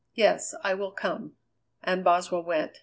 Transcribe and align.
Yes, 0.15 0.55
I 0.63 0.73
will 0.73 0.89
come." 0.89 1.35
And 1.83 2.03
Boswell 2.03 2.41
went. 2.41 2.79